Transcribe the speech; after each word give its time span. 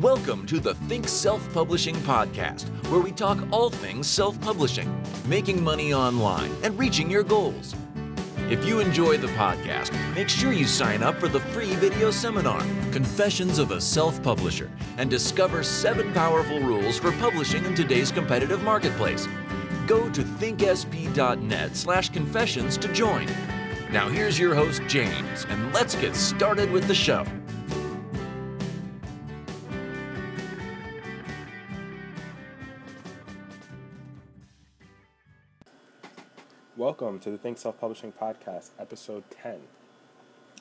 Welcome 0.00 0.44
to 0.46 0.58
the 0.58 0.74
Think 0.74 1.06
Self 1.06 1.54
Publishing 1.54 1.94
Podcast, 1.94 2.64
where 2.88 3.00
we 3.00 3.12
talk 3.12 3.38
all 3.52 3.70
things 3.70 4.08
self 4.08 4.38
publishing, 4.40 4.92
making 5.24 5.62
money 5.62 5.94
online, 5.94 6.50
and 6.64 6.76
reaching 6.76 7.08
your 7.08 7.22
goals. 7.22 7.76
If 8.50 8.66
you 8.66 8.80
enjoy 8.80 9.18
the 9.18 9.28
podcast, 9.28 9.92
make 10.16 10.28
sure 10.28 10.52
you 10.52 10.66
sign 10.66 11.04
up 11.04 11.20
for 11.20 11.28
the 11.28 11.38
free 11.38 11.76
video 11.76 12.10
seminar, 12.10 12.58
Confessions 12.90 13.60
of 13.60 13.70
a 13.70 13.80
Self 13.80 14.20
Publisher, 14.20 14.68
and 14.98 15.08
discover 15.08 15.62
seven 15.62 16.12
powerful 16.12 16.58
rules 16.58 16.98
for 16.98 17.12
publishing 17.12 17.64
in 17.64 17.76
today's 17.76 18.10
competitive 18.10 18.64
marketplace. 18.64 19.28
Go 19.86 20.10
to 20.10 20.22
thinksp.net 20.22 21.76
slash 21.76 22.08
confessions 22.10 22.76
to 22.78 22.92
join. 22.92 23.28
Now 23.92 24.08
here's 24.08 24.40
your 24.40 24.56
host, 24.56 24.82
James, 24.88 25.46
and 25.48 25.72
let's 25.72 25.94
get 25.94 26.16
started 26.16 26.68
with 26.72 26.88
the 26.88 26.94
show. 26.96 27.24
Welcome 36.76 37.20
to 37.20 37.30
the 37.30 37.38
Think 37.38 37.58
Self 37.58 37.78
Publishing 37.78 38.10
Podcast, 38.10 38.70
episode 38.80 39.22
10. 39.30 39.60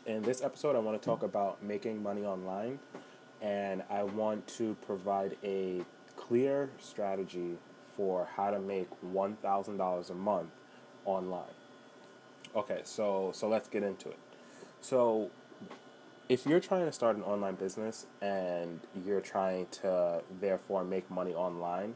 In 0.05 0.21
this 0.21 0.43
episode, 0.43 0.75
I 0.75 0.79
want 0.79 1.01
to 1.01 1.03
talk 1.03 1.23
about 1.23 1.63
making 1.63 2.03
money 2.03 2.23
online, 2.23 2.77
and 3.41 3.81
I 3.89 4.03
want 4.03 4.45
to 4.49 4.77
provide 4.85 5.37
a 5.43 5.81
clear 6.15 6.69
strategy 6.79 7.57
for 7.97 8.27
how 8.35 8.51
to 8.51 8.59
make 8.59 8.89
$1,000 9.11 10.09
a 10.11 10.13
month 10.13 10.49
online. 11.05 11.55
Okay, 12.55 12.81
so 12.83 13.31
so 13.33 13.49
let's 13.49 13.67
get 13.67 13.81
into 13.81 14.09
it. 14.09 14.19
So, 14.81 15.31
if 16.29 16.45
you're 16.45 16.59
trying 16.59 16.85
to 16.85 16.91
start 16.91 17.15
an 17.15 17.23
online 17.23 17.55
business 17.55 18.05
and 18.21 18.81
you're 19.03 19.19
trying 19.19 19.65
to 19.81 20.21
therefore 20.39 20.83
make 20.83 21.09
money 21.09 21.33
online, 21.33 21.95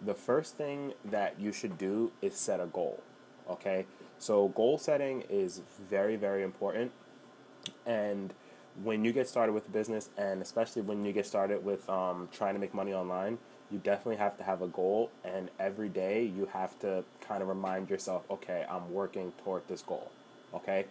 the 0.00 0.14
first 0.14 0.56
thing 0.56 0.94
that 1.04 1.38
you 1.38 1.52
should 1.52 1.76
do 1.76 2.10
is 2.22 2.34
set 2.34 2.58
a 2.58 2.66
goal 2.66 3.02
Okay, 3.50 3.84
so 4.18 4.48
goal 4.48 4.78
setting 4.78 5.22
is 5.28 5.60
very, 5.88 6.16
very 6.16 6.44
important. 6.44 6.92
And 7.84 8.32
when 8.82 9.04
you 9.04 9.12
get 9.12 9.28
started 9.28 9.52
with 9.52 9.70
business, 9.72 10.08
and 10.16 10.40
especially 10.40 10.82
when 10.82 11.04
you 11.04 11.12
get 11.12 11.26
started 11.26 11.64
with 11.64 11.88
um, 11.90 12.28
trying 12.32 12.54
to 12.54 12.60
make 12.60 12.72
money 12.72 12.94
online, 12.94 13.38
you 13.70 13.78
definitely 13.78 14.16
have 14.16 14.36
to 14.38 14.44
have 14.44 14.62
a 14.62 14.68
goal. 14.68 15.10
And 15.24 15.50
every 15.58 15.88
day 15.88 16.24
you 16.24 16.46
have 16.46 16.78
to 16.80 17.04
kind 17.20 17.42
of 17.42 17.48
remind 17.48 17.90
yourself, 17.90 18.22
okay, 18.30 18.64
I'm 18.70 18.92
working 18.92 19.32
toward 19.44 19.66
this 19.68 19.82
goal. 19.82 20.10
Okay, 20.54 20.86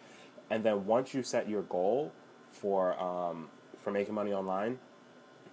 and 0.50 0.64
then 0.64 0.86
once 0.86 1.14
you 1.14 1.24
set 1.24 1.50
your 1.50 1.64
goal 1.64 2.12
for 2.52 3.00
um, 3.02 3.50
for 3.78 3.92
making 3.92 4.14
money 4.16 4.34
online, 4.34 4.80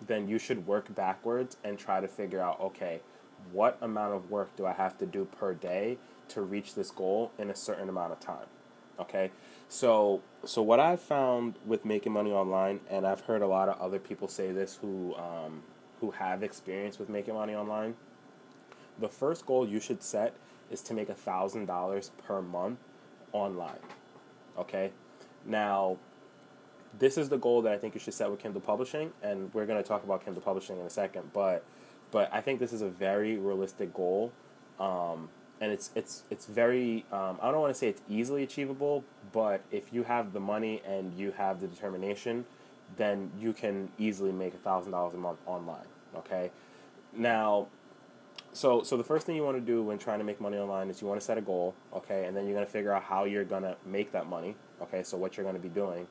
then 0.07 0.29
you 0.29 0.39
should 0.39 0.67
work 0.67 0.93
backwards 0.95 1.57
and 1.65 1.79
try 1.79 2.01
to 2.01 2.09
figure 2.09 2.41
out, 2.41 2.61
okay, 2.61 3.01
what 3.53 3.79
amount 3.81 4.15
of 4.15 4.31
work 4.31 4.55
do 4.57 4.67
I 4.67 4.73
have 4.73 4.99
to 4.99 5.07
do 5.07 5.25
per 5.25 5.55
day 5.55 5.99
to 6.29 6.41
reach 6.41 6.75
this 6.75 6.91
goal 6.91 7.33
in 7.39 7.51
a 7.51 7.55
certain 7.55 7.89
amount 7.89 8.13
of 8.13 8.21
time. 8.21 8.47
Okay, 8.99 9.31
so 9.69 10.23
so 10.45 10.63
what 10.63 10.81
I've 10.81 11.01
found 11.01 11.57
with 11.67 11.85
making 11.85 12.13
money 12.13 12.33
online, 12.33 12.81
and 12.89 13.07
I've 13.07 13.21
heard 13.21 13.43
a 13.43 13.47
lot 13.47 13.69
of 13.69 13.79
other 13.81 13.99
people 13.99 14.27
say 14.27 14.53
this 14.53 14.79
who 14.81 15.15
um, 15.17 15.63
who 16.01 16.13
have 16.13 16.43
experience 16.43 16.99
with 16.99 17.09
making 17.09 17.35
money 17.35 17.55
online. 17.55 17.95
The 18.99 19.09
first 19.09 19.45
goal 19.45 19.69
you 19.69 19.81
should 19.81 20.03
set 20.03 20.35
is 20.71 20.81
to 20.83 20.95
make 20.95 21.11
a 21.11 21.15
thousand 21.15 21.67
dollars 21.67 22.11
per 22.27 22.41
month 22.41 22.79
online. 23.33 23.79
Okay, 24.59 24.93
now 25.45 25.99
this 26.99 27.19
is 27.19 27.29
the 27.29 27.37
goal 27.37 27.61
that 27.63 27.73
I 27.73 27.79
think 27.79 27.95
you 27.95 28.01
should 28.01 28.15
set 28.15 28.31
with 28.31 28.41
Kindle 28.41 28.63
Publishing, 28.63 29.13
and 29.23 29.53
we're 29.53 29.67
going 29.67 29.83
to 29.83 29.87
talk 29.87 30.05
about 30.05 30.25
Kindle 30.25 30.43
Publishing 30.43 30.79
in 30.79 30.87
a 30.87 30.91
second. 30.91 31.31
But 31.35 31.65
but 32.11 32.33
I 32.33 32.41
think 32.41 32.61
this 32.61 32.73
is 32.73 32.83
a 32.83 32.89
very 32.89 33.37
realistic 33.37 33.93
goal. 33.95 34.33
Um, 34.79 35.29
and 35.61 35.73
it's 35.73 35.91
it's 35.95 36.25
it's 36.31 36.47
very 36.47 37.05
um, 37.13 37.39
I 37.41 37.51
don't 37.51 37.61
want 37.61 37.73
to 37.73 37.79
say 37.79 37.89
it's 37.89 38.03
easily 38.09 38.43
achievable, 38.43 39.05
but 39.33 39.63
if 39.71 39.93
you 39.93 40.03
have 40.03 40.33
the 40.33 40.41
money 40.41 40.83
and 40.87 41.15
you 41.15 41.33
have 41.33 41.61
the 41.61 41.67
determination, 41.67 42.45
then 42.97 43.31
you 43.39 43.53
can 43.53 43.89
easily 43.99 44.33
make 44.33 44.55
thousand 44.55 44.93
dollars 44.93 45.15
a 45.15 45.19
month 45.19 45.39
online. 45.47 45.87
Okay, 46.15 46.51
now, 47.15 47.69
so 48.53 48.83
so 48.83 48.97
the 48.97 49.05
first 49.05 49.27
thing 49.27 49.35
you 49.35 49.43
want 49.43 49.57
to 49.57 49.65
do 49.65 49.83
when 49.83 49.99
trying 49.99 50.19
to 50.19 50.25
make 50.25 50.41
money 50.41 50.59
online 50.59 50.91
is 50.91 51.01
you 51.01 51.07
want 51.07 51.21
to 51.21 51.25
set 51.25 51.39
a 51.39 51.43
goal. 51.43 51.75
Okay, 51.95 52.27
and 52.27 52.37
then 52.37 52.45
you're 52.45 52.55
gonna 52.55 52.67
figure 52.67 52.93
out 52.93 53.03
how 53.03 53.25
you're 53.25 53.45
gonna 53.45 53.77
make 53.87 54.13
that 54.13 54.27
money. 54.27 54.55
Okay, 54.83 55.03
so 55.03 55.17
what 55.17 55.37
you're 55.37 55.47
gonna 55.47 55.59
be 55.59 55.71
doing. 55.71 56.07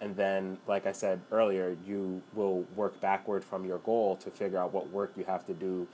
And 0.00 0.14
then, 0.14 0.58
like 0.66 0.86
I 0.86 0.92
said 0.92 1.20
earlier, 1.32 1.76
you 1.86 2.22
will 2.34 2.64
work 2.74 3.00
backward 3.00 3.42
from 3.42 3.64
your 3.64 3.78
goal 3.78 4.16
to 4.16 4.30
figure 4.30 4.58
out 4.58 4.72
what 4.72 4.90
work 4.90 5.12
you 5.16 5.24
have 5.24 5.46
to 5.46 5.54
do 5.54 5.86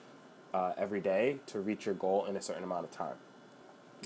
uh, 0.53 0.73
every 0.77 1.01
day 1.01 1.39
to 1.47 1.61
reach 1.61 1.87
your 1.87 1.95
goal 1.95 2.27
in 2.27 2.37
a 2.37 2.43
certain 2.43 2.65
amount 2.65 2.85
of 2.85 2.91
time. 2.91 3.15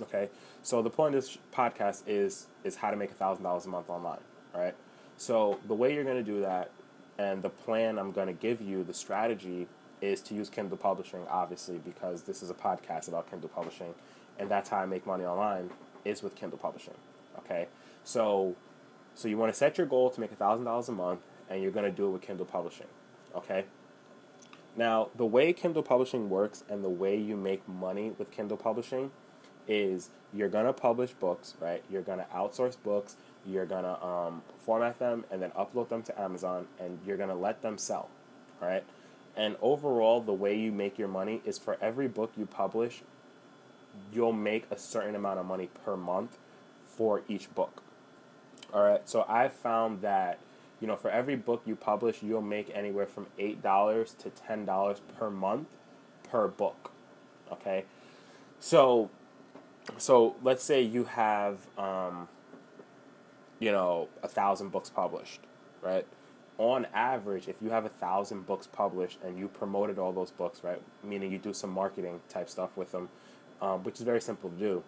Okay, 0.03 0.29
so 0.63 0.83
the 0.83 0.91
point 0.91 1.15
of 1.15 1.23
this 1.23 1.39
podcast 1.55 2.03
is 2.07 2.49
is 2.65 2.77
how 2.77 2.91
to 2.91 2.97
make 2.97 3.11
thousand 3.13 3.45
dollars 3.45 3.65
a 3.65 3.69
month 3.69 3.89
online. 3.89 4.21
Right. 4.55 4.75
So 5.17 5.59
the 5.67 5.75
way 5.75 5.95
you're 5.95 6.05
going 6.05 6.23
to 6.23 6.31
do 6.31 6.41
that, 6.43 6.71
and 7.19 7.43
the 7.43 7.49
plan 7.49 7.99
I'm 7.99 8.13
going 8.13 8.27
to 8.27 8.35
give 8.35 8.61
you, 8.61 8.85
the 8.85 8.93
strategy 8.93 9.67
is 10.03 10.21
to 10.23 10.35
use 10.35 10.51
Kindle 10.51 10.77
Publishing, 10.77 11.23
obviously, 11.31 11.79
because 11.79 12.23
this 12.23 12.43
is 12.43 12.51
a 12.51 12.55
podcast 12.55 13.09
about 13.09 13.31
Kindle 13.31 13.49
Publishing, 13.49 13.95
and 14.39 14.51
that's 14.51 14.69
how 14.69 14.79
I 14.79 14.87
make 14.87 15.07
money 15.07 15.25
online 15.25 15.71
is 16.05 16.23
with 16.23 16.35
Kindle 16.35 16.59
Publishing. 16.59 16.95
Okay, 17.39 17.67
so 18.05 18.55
so 19.17 19.27
you 19.27 19.37
want 19.37 19.53
to 19.53 19.59
set 19.59 19.77
your 19.77 19.89
goal 19.89 20.11
to 20.11 20.21
make 20.21 20.31
a 20.31 20.37
thousand 20.37 20.67
dollars 20.67 20.89
a 20.89 20.93
month, 20.93 21.21
and 21.51 21.61
you're 21.61 21.73
going 21.73 21.91
to 21.91 21.97
do 21.97 22.07
it 22.07 22.11
with 22.11 22.23
Kindle 22.23 22.47
Publishing. 22.47 22.87
Okay, 23.35 23.65
now, 24.77 25.09
the 25.17 25.25
way 25.25 25.55
Kindle 25.55 25.83
Publishing 25.83 26.29
works 26.29 26.63
and 26.69 26.85
the 26.85 26.91
way 26.91 27.17
you 27.17 27.35
make 27.35 27.67
money 27.67 28.13
with 28.19 28.31
Kindle 28.31 28.59
Publishing 28.59 29.11
is 29.67 30.11
you're 30.35 30.51
going 30.51 30.67
to 30.67 30.73
publish 30.73 31.13
books, 31.13 31.55
right? 31.61 31.83
You're 31.91 32.03
going 32.03 32.19
to 32.19 32.27
outsource 32.27 32.77
books, 32.83 33.17
you're 33.47 33.65
going 33.65 33.85
to 33.85 34.05
um, 34.05 34.43
format 34.59 34.99
them 34.99 35.25
and 35.31 35.41
then 35.41 35.51
upload 35.53 35.89
them 35.89 36.03
to 36.03 36.21
Amazon, 36.21 36.67
and 36.79 36.99
you're 37.07 37.17
going 37.17 37.31
to 37.31 37.35
let 37.35 37.63
them 37.63 37.79
sell, 37.79 38.11
right? 38.61 38.85
And 39.35 39.57
overall, 39.63 40.21
the 40.21 40.35
way 40.35 40.59
you 40.59 40.73
make 40.73 40.99
your 40.99 41.09
money 41.09 41.41
is 41.45 41.59
for 41.59 41.79
every 41.81 42.07
book 42.07 42.33
you 42.37 42.45
publish, 42.45 43.03
you'll 44.13 44.33
make 44.33 44.67
a 44.71 44.79
certain 44.79 45.15
amount 45.15 45.39
of 45.39 45.47
money 45.47 45.71
per 45.85 45.97
month 45.97 46.37
for 46.85 47.23
each 47.29 47.53
book. 47.55 47.83
All 48.73 48.83
right, 48.83 49.09
so 49.09 49.25
I 49.29 49.49
found 49.49 50.03
that 50.03 50.39
you 50.81 50.87
know, 50.87 50.97
for 50.97 51.11
every 51.11 51.37
book 51.37 51.63
you 51.65 51.75
publish, 51.75 52.23
you'll 52.23 52.43
make 52.43 52.71
anywhere 52.75 53.07
from 53.07 53.27
$8 53.39 54.17
to 54.19 54.31
$10 54.31 55.01
per 55.19 55.31
month 55.31 55.69
per 56.31 56.49
book. 56.49 56.91
Okay? 57.51 57.85
So, 58.61 59.11
so 59.97 60.37
let's 60.43 60.63
say 60.63 60.83
you 60.83 61.05
have, 61.05 61.59
um, 61.79 62.29
you 63.59 63.73
know, 63.73 64.09
a 64.23 64.29
thousand 64.29 64.71
books 64.71 64.91
published, 64.91 65.41
right? 65.81 66.07
On 66.59 66.87
average, 66.95 67.49
if 67.49 67.57
you 67.63 67.71
have 67.71 67.85
a 67.85 67.91
thousand 67.91 68.47
books 68.47 68.67
published 68.67 69.19
and 69.25 69.39
you 69.39 69.49
promoted 69.49 69.99
all 69.99 70.13
those 70.13 70.31
books, 70.31 70.63
right, 70.63 70.81
meaning 71.03 71.33
you 71.33 71.39
do 71.39 71.53
some 71.53 71.71
marketing 71.71 72.21
type 72.29 72.51
stuff 72.51 72.77
with 72.77 72.93
them, 72.93 73.09
um, 73.63 73.83
which 73.83 73.97
is 73.97 74.03
very 74.03 74.21
simple 74.21 74.51
to 74.51 74.57
do. 74.57 74.83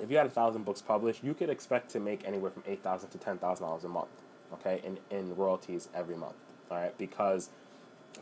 If 0.00 0.10
you 0.10 0.16
had 0.16 0.26
a 0.26 0.30
thousand 0.30 0.64
books 0.64 0.80
published, 0.82 1.22
you 1.22 1.34
could 1.34 1.50
expect 1.50 1.90
to 1.90 2.00
make 2.00 2.26
anywhere 2.26 2.50
from 2.50 2.64
eight 2.66 2.82
thousand 2.82 3.10
to 3.10 3.18
ten 3.18 3.38
thousand 3.38 3.66
dollars 3.66 3.84
a 3.84 3.88
month 3.88 4.08
okay, 4.54 4.80
in, 4.84 4.98
in 5.16 5.34
royalties 5.36 5.88
every 5.94 6.16
month, 6.16 6.34
all 6.70 6.78
right? 6.78 6.96
Because 6.98 7.50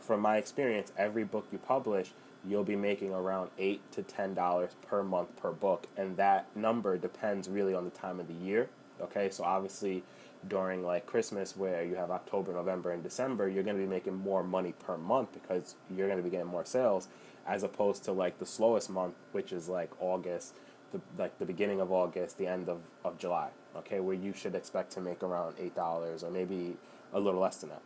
from 0.01 0.21
my 0.21 0.37
experience, 0.37 0.91
every 0.97 1.23
book 1.23 1.47
you 1.51 1.57
publish, 1.57 2.11
you'll 2.47 2.63
be 2.63 2.75
making 2.75 3.13
around 3.13 3.49
eight 3.57 3.81
to 3.91 4.03
ten 4.03 4.33
dollars 4.33 4.71
per 4.87 5.03
month 5.03 5.35
per 5.41 5.51
book, 5.51 5.87
and 5.97 6.15
that 6.17 6.47
number 6.55 6.97
depends 6.97 7.49
really 7.49 7.73
on 7.73 7.85
the 7.85 7.91
time 7.91 8.19
of 8.19 8.27
the 8.27 8.33
year. 8.33 8.69
Okay, 9.01 9.29
so 9.29 9.43
obviously 9.43 10.03
during 10.47 10.83
like 10.83 11.05
Christmas, 11.05 11.55
where 11.57 11.83
you 11.83 11.95
have 11.95 12.11
October, 12.11 12.53
November, 12.53 12.91
and 12.91 13.03
December, 13.03 13.49
you're 13.49 13.63
going 13.63 13.75
to 13.75 13.81
be 13.81 13.89
making 13.89 14.15
more 14.15 14.43
money 14.43 14.73
per 14.79 14.97
month 14.97 15.33
because 15.33 15.75
you're 15.95 16.07
going 16.07 16.17
to 16.17 16.23
be 16.23 16.29
getting 16.29 16.47
more 16.47 16.65
sales, 16.65 17.09
as 17.45 17.63
opposed 17.63 18.05
to 18.05 18.11
like 18.13 18.39
the 18.39 18.45
slowest 18.45 18.89
month, 18.89 19.15
which 19.33 19.51
is 19.51 19.67
like 19.67 19.89
August, 19.99 20.55
the 20.91 21.01
like 21.17 21.37
the 21.39 21.45
beginning 21.45 21.81
of 21.81 21.91
August, 21.91 22.37
the 22.37 22.47
end 22.47 22.69
of, 22.69 22.79
of 23.03 23.17
July 23.17 23.49
okay, 23.75 23.99
where 23.99 24.15
you 24.15 24.33
should 24.33 24.55
expect 24.55 24.91
to 24.93 25.01
make 25.01 25.23
around 25.23 25.55
eight 25.59 25.75
dollars 25.75 26.23
or 26.23 26.31
maybe 26.31 26.75
a 27.13 27.19
little 27.19 27.39
less 27.39 27.57
than 27.57 27.69
that. 27.69 27.81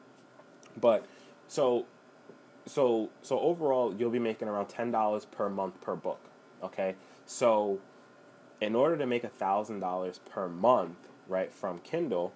But 0.80 1.06
so 1.48 1.86
so 2.66 3.10
so 3.22 3.40
overall 3.40 3.94
you'll 3.98 4.10
be 4.10 4.20
making 4.20 4.48
around 4.48 4.68
ten 4.68 4.92
dollars 4.92 5.26
per 5.26 5.50
month 5.50 5.80
per 5.82 5.96
book. 5.96 6.20
Okay? 6.64 6.96
So 7.26 7.80
in 8.62 8.76
order 8.76 8.98
to 8.98 9.06
make 9.06 9.24
a 9.24 9.30
thousand 9.30 9.80
dollars 9.80 10.20
per 10.20 10.48
month, 10.48 10.98
right, 11.28 11.52
from 11.52 11.80
Kindle, 11.80 12.34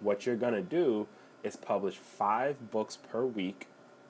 what 0.00 0.26
you're 0.26 0.36
gonna 0.36 0.62
do 0.62 1.06
is 1.42 1.56
publish 1.56 1.96
five 1.96 2.70
books 2.70 2.96
per 2.96 3.24
week, 3.24 3.66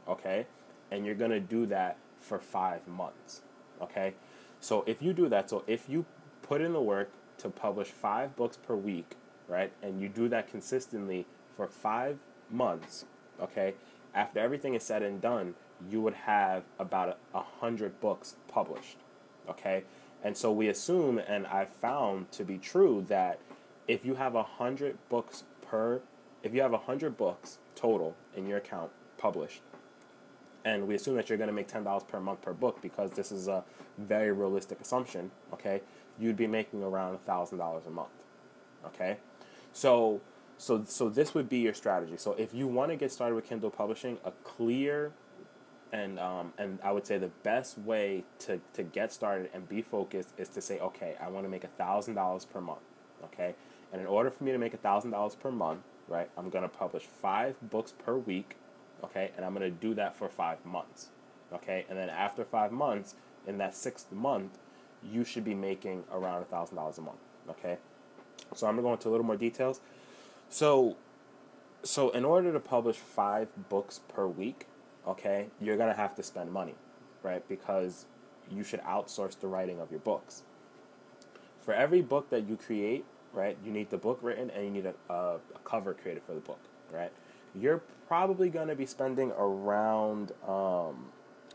okay? 0.08 0.46
And 0.90 1.04
you're 1.04 1.14
gonna 1.14 1.40
do 1.40 1.66
that 1.66 1.98
for 2.18 2.38
five 2.38 2.88
months. 2.88 3.42
Okay? 3.80 4.14
So 4.60 4.84
if 4.86 5.02
you 5.02 5.12
do 5.12 5.28
that, 5.28 5.50
so 5.50 5.64
if 5.66 5.88
you 5.88 6.04
put 6.42 6.60
in 6.60 6.72
the 6.72 6.80
work 6.80 7.10
to 7.38 7.48
publish 7.48 7.88
five 7.88 8.36
books 8.36 8.56
per 8.56 8.74
week, 8.74 9.16
right? 9.46 9.72
And 9.82 10.00
you 10.00 10.08
do 10.08 10.28
that 10.28 10.50
consistently 10.50 11.26
for 11.56 11.66
five 11.66 12.18
months, 12.50 13.04
okay? 13.40 13.74
after 14.14 14.40
everything 14.40 14.74
is 14.74 14.82
said 14.82 15.02
and 15.02 15.20
done, 15.20 15.54
you 15.88 16.00
would 16.00 16.14
have 16.14 16.64
about 16.78 17.18
a, 17.34 17.42
hundred 17.60 18.00
books 18.00 18.36
published. 18.48 18.96
Okay? 19.48 19.84
And 20.24 20.36
so 20.36 20.50
we 20.52 20.68
assume, 20.68 21.18
and 21.18 21.46
I 21.46 21.64
found 21.64 22.32
to 22.32 22.44
be 22.44 22.58
true, 22.58 23.04
that 23.08 23.38
if 23.86 24.04
you 24.04 24.16
have 24.16 24.34
a 24.34 24.42
hundred 24.42 24.98
books 25.08 25.44
per, 25.62 26.00
if 26.42 26.52
you 26.52 26.62
have 26.62 26.72
a 26.72 26.78
hundred 26.78 27.16
books 27.16 27.58
total 27.74 28.16
in 28.36 28.46
your 28.46 28.58
account 28.58 28.90
published, 29.16 29.62
and 30.68 30.86
we 30.86 30.94
assume 30.94 31.16
that 31.16 31.28
you're 31.28 31.38
going 31.38 31.48
to 31.48 31.54
make 31.54 31.66
ten 31.68 31.82
dollars 31.82 32.02
per 32.04 32.20
month 32.20 32.42
per 32.42 32.52
book 32.52 32.82
because 32.82 33.10
this 33.12 33.32
is 33.32 33.48
a 33.48 33.64
very 33.96 34.32
realistic 34.32 34.80
assumption. 34.80 35.30
Okay, 35.52 35.80
you'd 36.18 36.36
be 36.36 36.46
making 36.46 36.82
around 36.82 37.14
a 37.14 37.18
thousand 37.18 37.58
dollars 37.58 37.86
a 37.86 37.90
month. 37.90 38.08
Okay, 38.84 39.16
so 39.72 40.20
so 40.58 40.84
so 40.86 41.08
this 41.08 41.34
would 41.34 41.48
be 41.48 41.58
your 41.58 41.74
strategy. 41.74 42.16
So 42.18 42.34
if 42.34 42.52
you 42.52 42.66
want 42.66 42.90
to 42.90 42.96
get 42.96 43.10
started 43.10 43.34
with 43.34 43.46
Kindle 43.48 43.70
publishing, 43.70 44.18
a 44.24 44.32
clear 44.44 45.12
and 45.90 46.18
um, 46.18 46.52
and 46.58 46.78
I 46.84 46.92
would 46.92 47.06
say 47.06 47.16
the 47.16 47.30
best 47.42 47.78
way 47.78 48.24
to, 48.40 48.60
to 48.74 48.82
get 48.82 49.10
started 49.10 49.48
and 49.54 49.66
be 49.66 49.80
focused 49.80 50.34
is 50.36 50.48
to 50.50 50.60
say, 50.60 50.78
okay, 50.80 51.16
I 51.18 51.28
want 51.28 51.46
to 51.46 51.50
make 51.50 51.64
a 51.64 51.68
thousand 51.78 52.14
dollars 52.14 52.44
per 52.44 52.60
month. 52.60 52.80
Okay, 53.24 53.54
and 53.90 54.02
in 54.02 54.06
order 54.06 54.30
for 54.30 54.44
me 54.44 54.52
to 54.52 54.58
make 54.58 54.74
a 54.74 54.78
thousand 54.78 55.12
dollars 55.12 55.34
per 55.34 55.50
month, 55.50 55.80
right, 56.08 56.28
I'm 56.36 56.50
gonna 56.50 56.68
publish 56.68 57.04
five 57.04 57.56
books 57.62 57.92
per 57.92 58.18
week. 58.18 58.56
Okay, 59.04 59.30
and 59.36 59.44
I'm 59.44 59.52
gonna 59.52 59.70
do 59.70 59.94
that 59.94 60.16
for 60.16 60.28
five 60.28 60.64
months. 60.64 61.08
Okay, 61.52 61.86
and 61.88 61.98
then 61.98 62.10
after 62.10 62.44
five 62.44 62.72
months, 62.72 63.14
in 63.46 63.58
that 63.58 63.74
sixth 63.74 64.12
month, 64.12 64.58
you 65.02 65.24
should 65.24 65.44
be 65.44 65.54
making 65.54 66.04
around 66.12 66.42
a 66.42 66.44
thousand 66.44 66.76
dollars 66.76 66.98
a 66.98 67.02
month. 67.02 67.20
Okay, 67.48 67.78
so 68.54 68.66
I'm 68.66 68.74
gonna 68.74 68.86
go 68.86 68.92
into 68.92 69.08
a 69.08 69.10
little 69.10 69.26
more 69.26 69.36
details. 69.36 69.80
So, 70.48 70.96
so 71.82 72.10
in 72.10 72.24
order 72.24 72.52
to 72.52 72.60
publish 72.60 72.96
five 72.96 73.48
books 73.68 74.00
per 74.08 74.26
week, 74.26 74.66
okay, 75.06 75.48
you're 75.60 75.76
gonna 75.76 75.94
have 75.94 76.14
to 76.16 76.22
spend 76.22 76.52
money, 76.52 76.74
right? 77.22 77.46
Because 77.48 78.06
you 78.50 78.64
should 78.64 78.80
outsource 78.82 79.38
the 79.38 79.46
writing 79.46 79.80
of 79.80 79.90
your 79.90 80.00
books. 80.00 80.42
For 81.60 81.74
every 81.74 82.00
book 82.00 82.30
that 82.30 82.48
you 82.48 82.56
create, 82.56 83.04
right, 83.32 83.56
you 83.64 83.70
need 83.70 83.90
the 83.90 83.98
book 83.98 84.18
written 84.22 84.50
and 84.50 84.64
you 84.64 84.70
need 84.70 84.86
a, 84.86 84.94
a 85.10 85.38
cover 85.64 85.94
created 85.94 86.22
for 86.22 86.32
the 86.32 86.40
book, 86.40 86.60
right? 86.90 87.12
You're 87.60 87.82
probably 88.06 88.48
gonna 88.50 88.74
be 88.74 88.86
spending 88.86 89.32
around, 89.32 90.32
um, 90.46 91.06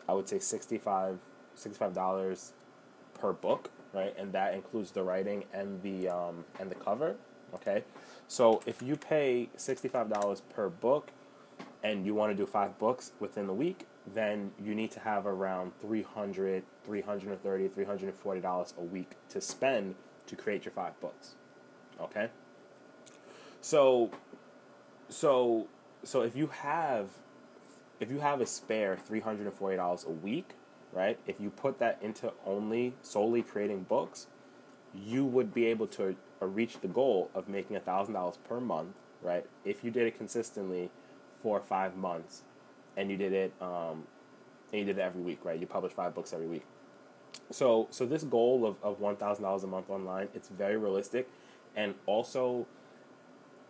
I 0.07 0.13
would 0.13 0.27
say 0.27 0.39
65 0.39 1.19
$65 1.55 2.53
per 3.13 3.31
book, 3.31 3.69
right? 3.93 4.15
And 4.17 4.33
that 4.33 4.55
includes 4.55 4.91
the 4.91 5.03
writing 5.03 5.45
and 5.53 5.81
the 5.83 6.09
um, 6.09 6.45
and 6.59 6.69
the 6.69 6.75
cover, 6.75 7.15
okay? 7.53 7.83
So 8.27 8.63
if 8.65 8.81
you 8.81 8.95
pay 8.95 9.49
$65 9.57 10.41
per 10.49 10.69
book, 10.69 11.11
and 11.83 12.05
you 12.05 12.15
want 12.15 12.31
to 12.31 12.35
do 12.35 12.45
five 12.45 12.79
books 12.79 13.11
within 13.19 13.45
the 13.45 13.53
week, 13.53 13.85
then 14.13 14.51
you 14.61 14.73
need 14.73 14.91
to 14.91 14.99
have 14.99 15.27
around 15.27 15.71
300 15.81 16.63
330 16.85 17.67
340 17.67 18.41
dollars 18.41 18.73
a 18.77 18.81
week 18.81 19.11
to 19.29 19.39
spend 19.39 19.95
to 20.25 20.35
create 20.35 20.65
your 20.65 20.73
five 20.73 20.99
books 20.99 21.35
okay 22.01 22.29
so 23.61 24.11
so 25.07 25.67
so 26.03 26.21
if 26.21 26.35
you 26.35 26.47
have 26.47 27.09
if 27.99 28.11
you 28.11 28.19
have 28.19 28.41
a 28.41 28.45
spare 28.45 28.97
340 28.97 29.75
dollars 29.77 30.03
a 30.05 30.11
week 30.11 30.51
right 30.91 31.17
if 31.25 31.39
you 31.39 31.49
put 31.49 31.79
that 31.79 31.97
into 32.01 32.31
only 32.45 32.93
solely 33.01 33.41
creating 33.41 33.83
books 33.83 34.27
you 34.93 35.25
would 35.25 35.53
be 35.53 35.65
able 35.65 35.87
to 35.87 36.15
uh, 36.41 36.45
reach 36.45 36.79
the 36.81 36.87
goal 36.87 37.31
of 37.33 37.47
making 37.47 37.75
a 37.75 37.79
thousand 37.79 38.13
dollars 38.13 38.37
per 38.47 38.59
month 38.59 38.95
right 39.21 39.45
if 39.65 39.83
you 39.83 39.91
did 39.91 40.05
it 40.07 40.17
consistently 40.17 40.89
four 41.43 41.57
or 41.57 41.61
five 41.61 41.95
months, 41.95 42.41
and 42.95 43.11
you 43.11 43.17
did 43.17 43.33
it, 43.33 43.53
um, 43.61 44.07
and 44.71 44.79
you 44.79 44.85
did 44.85 44.97
it 44.97 45.01
every 45.01 45.21
week, 45.21 45.43
right? 45.43 45.59
You 45.59 45.67
publish 45.67 45.91
five 45.91 46.15
books 46.15 46.33
every 46.33 46.47
week. 46.47 46.63
So, 47.51 47.87
so 47.91 48.05
this 48.05 48.23
goal 48.23 48.65
of, 48.65 48.77
of 48.81 49.01
one 49.01 49.17
thousand 49.17 49.43
dollars 49.43 49.63
a 49.63 49.67
month 49.67 49.89
online, 49.89 50.29
it's 50.33 50.47
very 50.47 50.77
realistic, 50.77 51.29
and 51.75 51.93
also, 52.05 52.65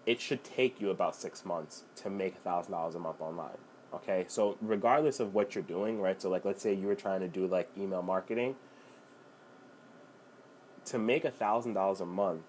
it 0.06 0.20
should 0.20 0.44
take 0.44 0.82
you 0.82 0.90
about 0.90 1.16
six 1.16 1.46
months 1.46 1.84
to 1.98 2.10
make 2.10 2.38
thousand 2.38 2.72
dollars 2.72 2.96
a 2.96 3.00
month 3.00 3.22
online. 3.22 3.58
Okay, 3.94 4.26
so 4.28 4.58
regardless 4.62 5.20
of 5.20 5.34
what 5.34 5.54
you're 5.54 5.64
doing, 5.64 6.02
right? 6.02 6.20
So, 6.22 6.30
like, 6.30 6.46
let's 6.46 6.64
say 6.64 6.74
you 6.74 6.88
were 6.88 6.96
trying 6.96 7.20
to 7.22 7.28
do 7.28 7.46
like 7.46 7.70
email 7.78 8.02
marketing. 8.02 8.56
To 10.86 10.98
make 10.98 11.24
a 11.24 11.32
thousand 11.32 11.74
dollars 11.74 12.02
a 12.02 12.06
month, 12.06 12.42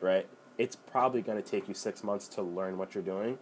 right? 0.00 0.26
It's 0.58 0.76
probably 0.76 1.22
going 1.22 1.42
to 1.42 1.48
take 1.48 1.68
you 1.68 1.74
six 1.74 2.04
months 2.04 2.28
to 2.28 2.42
learn 2.42 2.78
what 2.78 2.94
you're 2.94 3.02
doing 3.02 3.38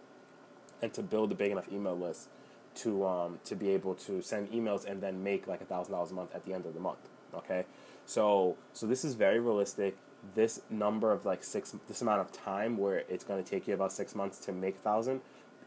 and 0.81 0.93
to 0.93 1.03
build 1.03 1.31
a 1.31 1.35
big 1.35 1.51
enough 1.51 1.71
email 1.71 1.97
list 1.97 2.29
to 2.75 3.05
um, 3.05 3.39
to 3.43 3.55
be 3.55 3.69
able 3.69 3.93
to 3.95 4.21
send 4.21 4.49
emails 4.51 4.85
and 4.85 5.01
then 5.01 5.23
make 5.23 5.47
like 5.47 5.61
a 5.61 5.65
thousand 5.65 5.93
dollars 5.93 6.11
a 6.11 6.13
month 6.13 6.33
at 6.33 6.45
the 6.45 6.53
end 6.53 6.65
of 6.65 6.73
the 6.73 6.79
month. 6.79 7.09
Okay, 7.35 7.65
so 8.05 8.57
so 8.73 8.87
this 8.87 9.03
is 9.03 9.13
very 9.13 9.39
realistic. 9.39 9.97
This 10.35 10.61
number 10.69 11.11
of 11.11 11.25
like 11.25 11.43
six 11.43 11.75
this 11.87 12.01
amount 12.01 12.21
of 12.21 12.31
time 12.31 12.77
where 12.77 13.03
it's 13.09 13.23
going 13.23 13.43
to 13.43 13.49
take 13.49 13.67
you 13.67 13.73
about 13.73 13.91
six 13.91 14.15
months 14.15 14.37
to 14.39 14.51
make 14.51 14.75
a 14.75 14.79
thousand, 14.79 15.21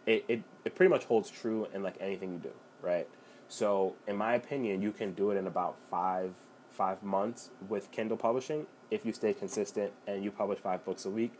it, 0.06 0.24
it 0.28 0.42
it 0.64 0.74
pretty 0.74 0.90
much 0.90 1.04
holds 1.04 1.30
true 1.30 1.66
in 1.74 1.82
like 1.82 1.96
anything 2.00 2.32
you 2.32 2.38
do, 2.38 2.52
right? 2.80 3.08
So 3.48 3.94
in 4.06 4.16
my 4.16 4.34
opinion, 4.34 4.82
you 4.82 4.92
can 4.92 5.12
do 5.12 5.30
it 5.30 5.36
in 5.36 5.46
about 5.46 5.76
five 5.90 6.34
five 6.70 7.02
months 7.02 7.50
with 7.68 7.90
Kindle 7.90 8.16
publishing 8.16 8.66
if 8.90 9.04
you 9.04 9.12
stay 9.12 9.32
consistent 9.34 9.92
and 10.06 10.24
you 10.24 10.30
publish 10.30 10.58
five 10.58 10.84
books 10.84 11.04
a 11.04 11.10
week 11.10 11.32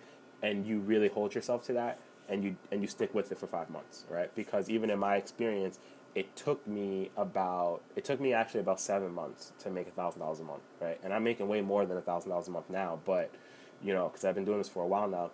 and 0.42 0.66
you 0.66 0.78
really 0.80 1.08
hold 1.08 1.34
yourself 1.34 1.64
to 1.66 1.72
that 1.72 1.98
and 2.28 2.44
you 2.44 2.56
and 2.70 2.82
you 2.82 2.88
stick 2.88 3.14
with 3.14 3.32
it 3.32 3.38
for 3.38 3.46
five 3.46 3.70
months, 3.70 4.04
right? 4.10 4.34
Because 4.34 4.68
even 4.68 4.90
in 4.90 4.98
my 4.98 5.16
experience, 5.16 5.78
it 6.14 6.36
took 6.36 6.66
me 6.66 7.10
about 7.16 7.80
it 7.96 8.04
took 8.04 8.20
me 8.20 8.32
actually 8.32 8.60
about 8.60 8.80
seven 8.80 9.12
months 9.14 9.52
to 9.60 9.70
make 9.70 9.88
a 9.88 9.90
thousand 9.90 10.20
dollars 10.20 10.40
a 10.40 10.44
month, 10.44 10.62
right? 10.80 10.98
And 11.02 11.12
I'm 11.12 11.24
making 11.24 11.48
way 11.48 11.60
more 11.60 11.86
than 11.86 11.96
a 11.96 12.02
thousand 12.02 12.30
dollars 12.30 12.48
a 12.48 12.50
month 12.50 12.68
now, 12.68 13.00
but 13.04 13.30
you 13.82 13.92
know, 13.92 14.08
because 14.08 14.24
I've 14.24 14.34
been 14.34 14.44
doing 14.44 14.58
this 14.58 14.68
for 14.68 14.82
a 14.82 14.86
while 14.86 15.08
now. 15.08 15.30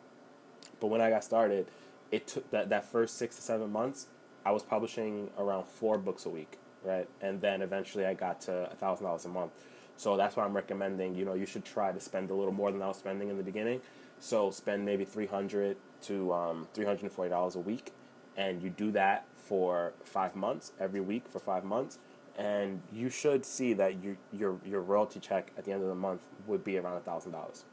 But 0.80 0.88
when 0.88 1.00
I 1.00 1.10
got 1.10 1.24
started, 1.24 1.66
it 2.10 2.26
took 2.26 2.50
that 2.50 2.68
that 2.68 2.84
first 2.84 3.16
six 3.16 3.36
to 3.36 3.42
seven 3.42 3.70
months, 3.70 4.06
I 4.44 4.52
was 4.52 4.62
publishing 4.62 5.30
around 5.38 5.66
four 5.66 5.98
books 5.98 6.24
a 6.26 6.30
week, 6.30 6.58
right? 6.84 7.08
And 7.20 7.40
then 7.40 7.60
eventually 7.62 8.06
I 8.06 8.14
got 8.14 8.40
to 8.42 8.70
a 8.70 8.76
thousand 8.76 9.06
dollars 9.06 9.24
a 9.24 9.28
month. 9.28 9.52
So 9.96 10.16
that's 10.16 10.36
why 10.36 10.44
I'm 10.44 10.54
recommending, 10.54 11.16
you 11.16 11.24
know, 11.24 11.34
you 11.34 11.44
should 11.44 11.64
try 11.64 11.90
to 11.90 11.98
spend 11.98 12.30
a 12.30 12.34
little 12.34 12.52
more 12.52 12.70
than 12.70 12.80
I 12.82 12.86
was 12.86 12.98
spending 12.98 13.30
in 13.30 13.36
the 13.36 13.42
beginning. 13.42 13.80
So 14.20 14.52
spend 14.52 14.84
maybe 14.84 15.04
300 15.04 15.76
to 16.02 16.32
um, 16.32 16.68
$340 16.74 17.56
a 17.56 17.58
week, 17.58 17.92
and 18.38 18.62
you 18.62 18.70
do 18.70 18.90
that 18.92 19.26
for 19.34 19.92
five 20.04 20.36
months, 20.36 20.72
every 20.80 21.00
week 21.00 21.24
for 21.28 21.40
five 21.40 21.64
months, 21.64 21.98
and 22.38 22.80
you 22.92 23.10
should 23.10 23.44
see 23.44 23.72
that 23.74 24.02
your, 24.02 24.16
your, 24.32 24.56
your 24.64 24.80
royalty 24.80 25.18
check 25.18 25.50
at 25.58 25.64
the 25.64 25.72
end 25.72 25.82
of 25.82 25.88
the 25.88 25.94
month 25.94 26.22
would 26.46 26.62
be 26.62 26.78
around 26.78 27.02
$1,000. 27.04 27.64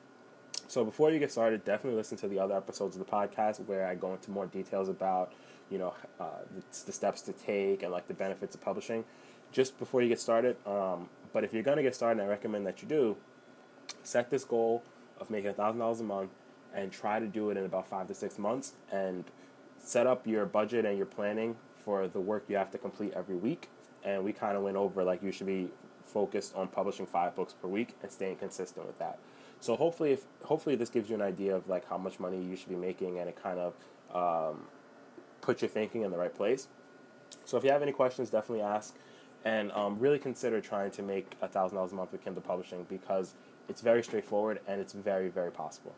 So 0.68 0.84
before 0.84 1.12
you 1.12 1.20
get 1.20 1.32
started, 1.32 1.64
definitely 1.64 1.98
listen 1.98 2.18
to 2.18 2.28
the 2.28 2.40
other 2.40 2.58
episodes 2.58 2.98
of 2.98 3.06
the 3.06 3.12
podcast 3.12 3.64
where 3.68 3.86
I 3.86 3.94
go 3.94 4.14
into 4.14 4.32
more 4.32 4.48
details 4.48 4.90
about, 4.90 5.32
you 5.70 5.78
know, 5.78 5.94
uh, 6.20 6.40
the, 6.56 6.64
the, 6.88 6.92
steps 6.92 7.22
to 7.24 7.34
take 7.34 7.84
and 7.84 7.92
like 7.92 8.08
the 8.08 8.16
benefits 8.16 8.56
of 8.56 8.62
publishing. 8.62 9.06
Just 9.52 9.78
before 9.78 10.02
you 10.02 10.10
get 10.10 10.20
started, 10.20 10.58
um, 10.66 11.08
but 11.32 11.44
if 11.44 11.54
you're 11.54 11.64
gonna 11.64 11.84
get 11.84 11.94
started, 11.94 12.24
I 12.24 12.26
recommend 12.26 12.66
that 12.66 12.82
you 12.82 12.88
do 12.88 13.16
set 14.02 14.32
this 14.32 14.44
goal 14.44 14.84
of 15.20 15.30
making 15.30 15.54
thousand 15.54 15.80
dollars 15.80 16.00
a 16.00 16.04
month 16.04 16.32
and 16.74 16.92
try 16.92 17.20
to 17.20 17.28
do 17.28 17.52
it 17.52 17.58
in 17.58 17.66
about 17.66 17.88
five 17.88 18.08
to 18.08 18.16
six 18.16 18.40
months 18.40 18.74
and 18.92 19.26
set 19.86 20.08
up 20.08 20.26
your 20.26 20.46
budget 20.46 20.84
and 20.84 20.98
your 20.98 21.06
planning 21.06 21.56
for 21.84 22.08
the 22.08 22.20
work 22.20 22.46
you 22.48 22.56
have 22.58 22.72
to 22.72 22.78
complete 22.78 23.14
every 23.16 23.36
week. 23.36 23.70
And 24.04 24.24
we 24.24 24.34
kind 24.34 24.58
of 24.58 24.64
went 24.64 24.78
over 24.78 25.04
like 25.04 25.22
you 25.22 25.32
should 25.32 25.48
be 25.48 25.70
focused 26.04 26.56
on 26.56 26.68
publishing 26.68 27.06
five 27.06 27.36
books 27.36 27.54
per 27.54 27.68
week 27.68 27.96
and 28.02 28.12
staying 28.12 28.38
consistent 28.38 28.86
with 28.88 28.98
that. 29.00 29.20
So 29.60 29.76
hopefully, 29.76 30.12
if 30.14 30.26
hopefully 30.44 30.76
this 30.76 30.90
gives 30.90 31.10
you 31.10 31.16
an 31.16 31.22
idea 31.22 31.56
of 31.56 31.68
like 31.70 31.88
how 31.88 31.98
much 31.98 32.20
money 32.20 32.44
you 32.44 32.56
should 32.56 32.70
be 32.70 32.76
making, 32.76 33.20
and 33.20 33.30
it 33.30 33.42
kind 33.42 33.60
of 33.60 33.74
um, 34.14 34.62
puts 35.42 35.62
your 35.62 35.70
thinking 35.70 36.02
in 36.02 36.12
the 36.12 36.18
right 36.18 36.34
place. 36.34 36.68
So 37.46 37.58
if 37.58 37.64
you 37.64 37.72
have 37.72 37.82
any 37.82 37.92
questions, 37.92 38.30
definitely 38.30 38.64
ask, 38.64 38.96
and 39.44 39.72
um, 39.72 39.98
really 40.00 40.20
consider 40.20 40.62
trying 40.62 40.92
to 40.92 41.02
make 41.04 41.36
a 41.42 41.48
thousand 41.48 41.76
dollars 41.78 41.92
a 41.92 41.96
month 41.96 42.12
with 42.12 42.24
Kindle 42.24 42.44
Publishing 42.44 42.86
because 42.90 43.34
it's 43.70 43.82
very 43.82 44.04
straightforward 44.04 44.60
and 44.68 44.82
it's 44.82 44.94
very 44.94 45.30
very 45.30 45.52
possible. 45.52 45.96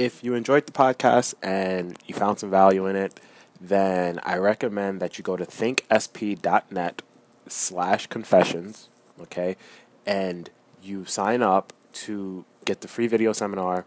If 0.00 0.24
you 0.24 0.32
enjoyed 0.32 0.64
the 0.64 0.72
podcast 0.72 1.34
and 1.42 1.94
you 2.06 2.14
found 2.14 2.38
some 2.38 2.48
value 2.48 2.86
in 2.86 2.96
it, 2.96 3.20
then 3.60 4.18
I 4.22 4.38
recommend 4.38 4.98
that 5.00 5.18
you 5.18 5.22
go 5.22 5.36
to 5.36 5.44
thinksp.net 5.44 7.02
slash 7.46 8.06
confessions, 8.06 8.88
okay, 9.20 9.58
and 10.06 10.48
you 10.82 11.04
sign 11.04 11.42
up 11.42 11.74
to 11.92 12.46
get 12.64 12.80
the 12.80 12.88
free 12.88 13.08
video 13.08 13.34
seminar, 13.34 13.84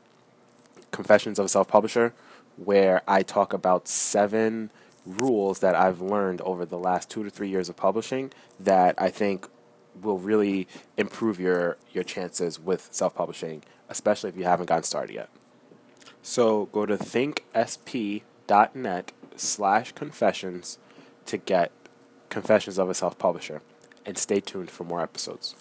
Confessions 0.91 1.39
of 1.39 1.47
a 1.47 1.49
Self 1.49 1.67
Publisher, 1.67 2.13
where 2.57 3.01
I 3.07 3.23
talk 3.23 3.51
about 3.51 3.87
seven 3.87 4.69
rules 5.07 5.61
that 5.61 5.73
I've 5.73 5.99
learned 5.99 6.41
over 6.41 6.63
the 6.63 6.77
last 6.77 7.09
two 7.09 7.23
to 7.23 7.31
three 7.31 7.49
years 7.49 7.69
of 7.69 7.75
publishing 7.75 8.31
that 8.59 8.93
I 9.01 9.09
think 9.09 9.47
will 9.99 10.19
really 10.19 10.67
improve 10.95 11.39
your, 11.39 11.77
your 11.91 12.03
chances 12.03 12.59
with 12.59 12.89
self 12.91 13.15
publishing, 13.15 13.63
especially 13.89 14.29
if 14.29 14.37
you 14.37 14.43
haven't 14.43 14.67
gotten 14.67 14.83
started 14.83 15.15
yet. 15.15 15.29
So 16.25 16.67
go 16.71 16.85
to 16.85 16.97
thinksp.net 16.97 18.21
slash 19.35 19.91
confessions 19.91 20.77
to 21.25 21.37
get 21.37 21.71
Confessions 22.29 22.79
of 22.79 22.89
a 22.89 22.93
Self 22.93 23.19
Publisher 23.19 23.61
and 24.05 24.17
stay 24.17 24.39
tuned 24.39 24.71
for 24.71 24.85
more 24.85 25.01
episodes. 25.01 25.55